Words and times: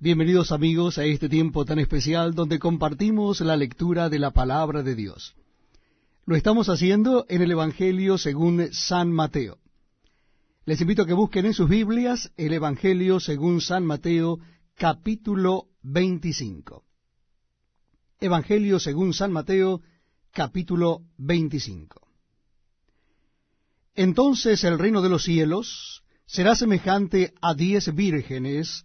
Bienvenidos 0.00 0.52
amigos 0.52 0.96
a 0.98 1.04
este 1.04 1.28
tiempo 1.28 1.64
tan 1.64 1.80
especial 1.80 2.32
donde 2.32 2.60
compartimos 2.60 3.40
la 3.40 3.56
lectura 3.56 4.08
de 4.08 4.20
la 4.20 4.30
palabra 4.30 4.84
de 4.84 4.94
Dios. 4.94 5.34
Lo 6.24 6.36
estamos 6.36 6.68
haciendo 6.68 7.26
en 7.28 7.42
el 7.42 7.50
Evangelio 7.50 8.16
según 8.16 8.72
San 8.72 9.10
Mateo. 9.10 9.58
Les 10.66 10.80
invito 10.80 11.02
a 11.02 11.06
que 11.06 11.14
busquen 11.14 11.46
en 11.46 11.52
sus 11.52 11.68
Biblias 11.68 12.30
el 12.36 12.52
Evangelio 12.52 13.18
según 13.18 13.60
San 13.60 13.84
Mateo 13.84 14.38
capítulo 14.76 15.64
25. 15.82 16.84
Evangelio 18.20 18.78
según 18.78 19.12
San 19.12 19.32
Mateo 19.32 19.82
capítulo 20.30 21.00
25. 21.16 22.06
Entonces 23.96 24.62
el 24.62 24.78
reino 24.78 25.02
de 25.02 25.08
los 25.08 25.24
cielos 25.24 26.04
será 26.24 26.54
semejante 26.54 27.34
a 27.40 27.54
diez 27.54 27.92
vírgenes 27.92 28.84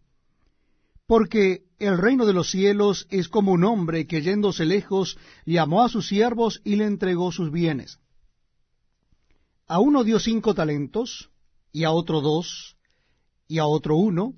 Porque 1.11 1.63
el 1.77 1.97
reino 1.97 2.25
de 2.25 2.31
los 2.31 2.51
cielos 2.51 3.05
es 3.09 3.27
como 3.27 3.51
un 3.51 3.65
hombre 3.65 4.07
que 4.07 4.21
yéndose 4.21 4.63
lejos 4.63 5.17
llamó 5.45 5.83
a 5.83 5.89
sus 5.89 6.07
siervos 6.07 6.61
y 6.63 6.77
le 6.77 6.85
entregó 6.85 7.33
sus 7.33 7.51
bienes. 7.51 7.99
A 9.67 9.79
uno 9.79 10.05
dio 10.05 10.21
cinco 10.21 10.53
talentos, 10.53 11.29
y 11.73 11.83
a 11.83 11.91
otro 11.91 12.21
dos, 12.21 12.77
y 13.49 13.57
a 13.57 13.65
otro 13.65 13.97
uno, 13.97 14.35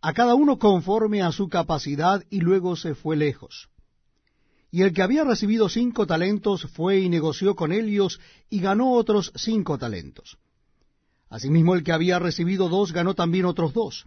a 0.00 0.14
cada 0.14 0.34
uno 0.34 0.58
conforme 0.58 1.20
a 1.20 1.32
su 1.32 1.50
capacidad, 1.50 2.24
y 2.30 2.40
luego 2.40 2.76
se 2.76 2.94
fue 2.94 3.14
lejos. 3.14 3.68
Y 4.70 4.84
el 4.84 4.94
que 4.94 5.02
había 5.02 5.22
recibido 5.22 5.68
cinco 5.68 6.06
talentos 6.06 6.62
fue 6.62 6.98
y 7.00 7.10
negoció 7.10 7.54
con 7.54 7.72
ellos, 7.72 8.20
y 8.48 8.60
ganó 8.60 8.92
otros 8.92 9.34
cinco 9.36 9.76
talentos. 9.76 10.38
Asimismo 11.28 11.74
el 11.74 11.84
que 11.84 11.92
había 11.92 12.18
recibido 12.18 12.70
dos 12.70 12.92
ganó 12.92 13.12
también 13.12 13.44
otros 13.44 13.74
dos. 13.74 14.06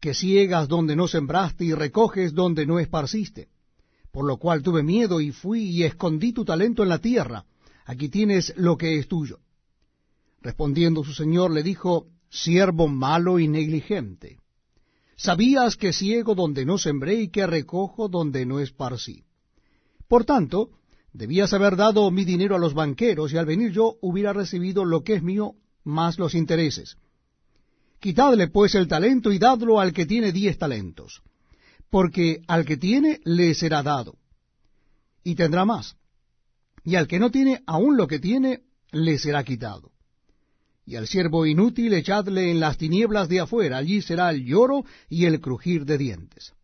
que 0.00 0.14
ciegas 0.14 0.66
donde 0.66 0.96
no 0.96 1.06
sembraste 1.06 1.64
y 1.64 1.74
recoges 1.74 2.34
donde 2.34 2.66
no 2.66 2.78
esparciste. 2.78 3.48
Por 4.10 4.24
lo 4.24 4.38
cual 4.38 4.62
tuve 4.62 4.82
miedo 4.82 5.20
y 5.20 5.30
fui 5.30 5.62
y 5.64 5.84
escondí 5.84 6.32
tu 6.32 6.44
talento 6.44 6.82
en 6.82 6.88
la 6.88 6.98
tierra. 6.98 7.44
Aquí 7.84 8.08
tienes 8.08 8.54
lo 8.56 8.76
que 8.76 8.98
es 8.98 9.06
tuyo. 9.06 9.38
Respondiendo 10.40 11.04
su 11.04 11.12
señor 11.12 11.50
le 11.50 11.62
dijo, 11.62 12.06
siervo 12.30 12.88
malo 12.88 13.38
y 13.38 13.46
negligente. 13.46 14.38
Sabías 15.16 15.76
que 15.76 15.92
ciego 15.92 16.34
donde 16.34 16.64
no 16.64 16.78
sembré 16.78 17.20
y 17.20 17.28
que 17.28 17.46
recojo 17.46 18.08
donde 18.08 18.46
no 18.46 18.58
esparcí. 18.58 19.24
Por 20.08 20.24
tanto, 20.24 20.70
debías 21.12 21.52
haber 21.52 21.76
dado 21.76 22.10
mi 22.10 22.24
dinero 22.24 22.56
a 22.56 22.58
los 22.58 22.72
banqueros 22.72 23.32
y 23.32 23.36
al 23.36 23.44
venir 23.44 23.70
yo 23.70 23.96
hubiera 24.00 24.32
recibido 24.32 24.84
lo 24.84 25.04
que 25.04 25.14
es 25.14 25.22
mío 25.22 25.56
más 25.84 26.18
los 26.18 26.34
intereses. 26.34 26.96
Quitadle 28.00 28.48
pues 28.48 28.74
el 28.74 28.88
talento 28.88 29.30
y 29.30 29.38
dadlo 29.38 29.78
al 29.78 29.92
que 29.92 30.06
tiene 30.06 30.32
diez 30.32 30.56
talentos, 30.56 31.20
porque 31.90 32.40
al 32.48 32.64
que 32.64 32.78
tiene 32.78 33.20
le 33.24 33.54
será 33.54 33.82
dado, 33.82 34.16
y 35.22 35.34
tendrá 35.34 35.66
más, 35.66 35.96
y 36.82 36.96
al 36.96 37.06
que 37.06 37.18
no 37.18 37.30
tiene 37.30 37.62
aún 37.66 37.98
lo 37.98 38.06
que 38.06 38.18
tiene 38.18 38.62
le 38.90 39.18
será 39.18 39.44
quitado. 39.44 39.92
Y 40.86 40.96
al 40.96 41.06
siervo 41.06 41.44
inútil 41.44 41.92
echadle 41.92 42.50
en 42.50 42.58
las 42.58 42.78
tinieblas 42.78 43.28
de 43.28 43.40
afuera, 43.40 43.76
allí 43.76 44.00
será 44.00 44.30
el 44.30 44.46
lloro 44.46 44.84
y 45.10 45.26
el 45.26 45.38
crujir 45.38 45.84
de 45.84 45.98
dientes. 45.98 46.54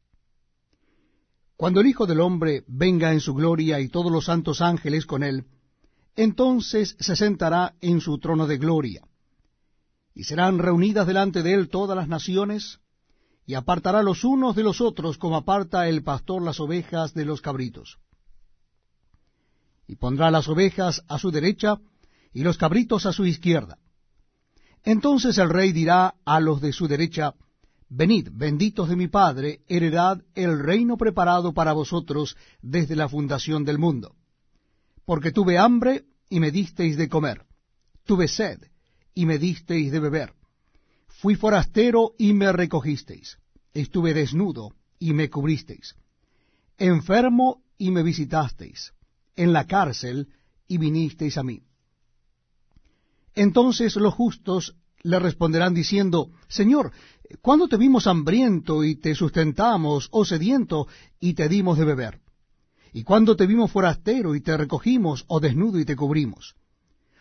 Cuando 1.59 1.81
el 1.81 1.87
Hijo 1.87 2.07
del 2.07 2.21
Hombre 2.21 2.65
venga 2.67 3.13
en 3.13 3.21
su 3.21 3.35
gloria 3.35 3.79
y 3.79 3.89
todos 3.89 4.11
los 4.11 4.25
santos 4.25 4.63
ángeles 4.63 5.05
con 5.05 5.23
él, 5.23 5.45
entonces 6.17 6.97
se 6.99 7.15
sentará 7.15 7.75
en 7.83 8.01
su 8.01 8.19
trono 8.19 8.47
de 8.47 8.57
gloria 8.57 9.03
y 10.17 10.25
serán 10.25 10.59
reunidas 10.59 11.07
delante 11.07 11.43
de 11.43 11.53
él 11.53 11.69
todas 11.69 11.95
las 11.95 12.09
naciones, 12.09 12.81
y 13.45 13.53
apartará 13.53 14.03
los 14.03 14.25
unos 14.25 14.57
de 14.57 14.63
los 14.63 14.81
otros 14.81 15.19
como 15.19 15.37
aparta 15.37 15.89
el 15.89 16.03
pastor 16.03 16.43
las 16.43 16.59
ovejas 16.59 17.13
de 17.13 17.27
los 17.27 17.43
cabritos. 17.43 17.99
Y 19.87 19.97
pondrá 19.97 20.31
las 20.31 20.49
ovejas 20.49 21.05
a 21.07 21.19
su 21.19 21.31
derecha 21.31 21.77
y 22.33 22.43
los 22.45 22.57
cabritos 22.57 23.05
a 23.05 23.13
su 23.13 23.27
izquierda. 23.27 23.77
Entonces 24.85 25.37
el 25.37 25.51
rey 25.51 25.73
dirá 25.73 26.15
a 26.25 26.41
los 26.41 26.63
de 26.63 26.73
su 26.73 26.89
derecha, 26.89 27.35
Venid, 27.91 28.31
benditos 28.33 28.89
de 28.89 28.97
mi 28.97 29.09
Padre, 29.09 29.61
heredad 29.69 30.25
el 30.35 30.59
reino 30.59 30.97
preparado 30.97 31.53
para 31.53 31.75
vosotros 31.75 32.39
desde 32.63 32.97
la 32.97 33.09
fundación 33.11 33.67
del 33.67 33.79
mundo. 33.79 34.17
Porque 35.05 35.31
tuve 35.31 35.59
hambre 35.59 36.07
y 36.31 36.41
me 36.41 36.51
disteis 36.51 36.97
de 36.97 37.11
comer, 37.11 37.45
tuve 38.07 38.29
sed 38.29 38.61
y 39.17 39.27
me 39.27 39.39
disteis 39.39 39.91
de 39.91 39.99
beber. 39.99 40.35
Fui 41.09 41.35
forastero 41.35 42.13
y 42.19 42.35
me 42.35 42.53
recogisteis. 42.53 43.39
Estuve 43.73 44.13
desnudo 44.15 44.75
y 45.01 45.15
me 45.15 45.31
cubristeis. 45.31 45.97
Enfermo 46.79 47.63
y 47.79 47.91
me 47.91 48.03
visitasteis. 48.05 48.93
en 49.39 49.53
la 49.53 49.67
cárcel, 49.67 50.29
y 50.67 50.79
vinisteis 50.79 51.37
a 51.37 51.43
mí. 51.43 51.63
Entonces 53.35 53.95
los 53.97 54.15
justos 54.15 54.77
le 55.03 55.19
responderán 55.19 55.75
diciendo, 55.75 56.31
Señor, 56.49 56.91
¿cuándo 57.43 57.69
te 57.69 57.77
vimos 57.77 58.07
hambriento 58.07 58.83
y 58.83 58.97
te 58.97 59.15
sustentamos, 59.15 60.09
o 60.11 60.25
sediento 60.25 60.89
y 61.21 61.35
te 61.35 61.51
dimos 61.51 61.77
de 61.77 61.85
beber? 61.85 62.21
¿Y 62.95 63.03
cuándo 63.03 63.37
te 63.37 63.47
vimos 63.47 63.71
forastero 63.71 64.35
y 64.35 64.41
te 64.41 64.57
recogimos, 64.57 65.27
o 65.29 65.39
desnudo 65.39 65.79
y 65.79 65.85
te 65.85 65.97
cubrimos? 65.97 66.57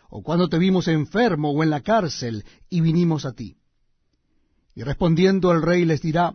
¿O 0.08 0.22
cuándo 0.22 0.48
te 0.48 0.58
vimos 0.58 0.88
enfermo 0.88 1.50
o 1.50 1.62
en 1.62 1.70
la 1.70 1.80
cárcel 1.80 2.44
y 2.68 2.80
vinimos 2.80 3.24
a 3.24 3.32
ti? 3.32 3.56
Y 4.74 4.82
respondiendo 4.82 5.52
el 5.52 5.62
rey 5.62 5.84
les 5.84 6.02
dirá, 6.02 6.34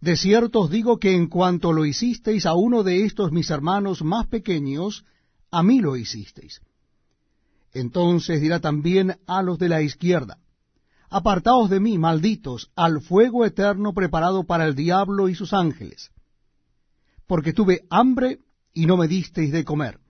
De 0.00 0.16
cierto 0.16 0.60
os 0.60 0.70
digo 0.70 0.98
que 0.98 1.14
en 1.14 1.26
cuanto 1.26 1.72
lo 1.72 1.84
hicisteis 1.84 2.46
a 2.46 2.54
uno 2.54 2.82
de 2.82 3.04
estos 3.04 3.32
mis 3.32 3.50
hermanos 3.50 4.02
más 4.02 4.26
pequeños, 4.26 5.04
a 5.50 5.62
mí 5.62 5.80
lo 5.80 5.96
hicisteis. 5.96 6.60
Entonces 7.72 8.40
dirá 8.40 8.60
también 8.60 9.18
a 9.26 9.42
los 9.42 9.58
de 9.58 9.68
la 9.68 9.82
izquierda, 9.82 10.38
Apartaos 11.10 11.70
de 11.70 11.80
mí, 11.80 11.96
malditos, 11.96 12.70
al 12.76 13.00
fuego 13.00 13.46
eterno 13.46 13.94
preparado 13.94 14.44
para 14.44 14.66
el 14.66 14.74
diablo 14.74 15.30
y 15.30 15.34
sus 15.34 15.54
ángeles. 15.54 16.10
Porque 17.26 17.54
tuve 17.54 17.86
hambre 17.88 18.40
y 18.74 18.84
no 18.84 18.98
me 18.98 19.08
disteis 19.08 19.50
de 19.50 19.64
comer. 19.64 20.00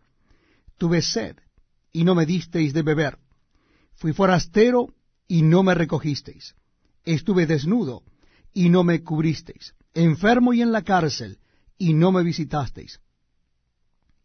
Tuve 0.77 1.03
sed 1.03 1.37
y 1.93 2.05
no 2.05 2.15
me 2.15 2.27
disteis 2.27 2.73
de 2.73 2.83
beber. 2.83 3.19
Fui 3.95 4.13
forastero 4.13 4.95
y 5.27 5.43
no 5.43 5.63
me 5.63 5.75
recogisteis. 5.75 6.55
Estuve 7.05 7.47
desnudo 7.47 8.03
y 8.53 8.69
no 8.69 8.85
me 8.85 9.03
cubristeis. 9.03 9.75
Enfermo 9.95 10.53
y 10.53 10.63
en 10.63 10.73
la 10.73 10.83
cárcel 10.83 11.39
y 11.77 11.95
no 11.95 12.13
me 12.13 12.23
visitasteis. 12.23 13.01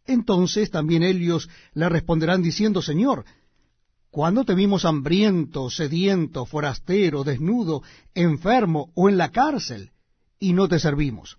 Entonces 0.05 0.69
también 0.69 1.03
ellos 1.03 1.49
le 1.73 1.87
responderán 1.89 2.41
diciendo, 2.41 2.81
Señor, 2.81 3.25
¿cuándo 4.09 4.43
te 4.43 4.53
vimos 4.53 4.85
hambriento, 4.85 5.69
sediento, 5.69 6.45
forastero, 6.45 7.23
desnudo, 7.23 7.83
enfermo 8.13 8.91
o 8.95 9.09
en 9.09 9.17
la 9.17 9.31
cárcel 9.31 9.91
y 10.39 10.53
no 10.53 10.67
te 10.67 10.79
servimos? 10.79 11.37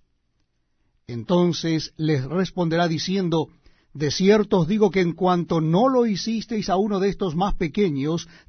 Entonces 1.06 1.92
les 1.96 2.24
responderá 2.24 2.88
diciendo, 2.88 3.48
De 3.94 4.10
cierto 4.10 4.58
os 4.58 4.68
digo 4.68 4.90
que 4.90 5.00
en 5.00 5.12
cuanto 5.12 5.60
no 5.60 5.88
lo 5.88 6.04
hicisteis 6.04 6.68
a 6.68 6.76
uno 6.76 6.98
de 6.98 7.08
estos 7.08 7.36
más 7.36 7.54
pequeños, 7.54 8.28